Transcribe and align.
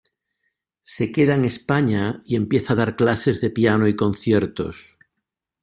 Se 0.81 1.11
queda 1.11 1.35
en 1.35 1.45
España 1.45 2.23
y 2.25 2.35
empieza 2.35 2.73
a 2.73 2.75
dar 2.75 2.95
clases 2.95 3.39
de 3.39 3.51
piano 3.51 3.87
y 3.87 3.95
conciertos. 3.95 4.97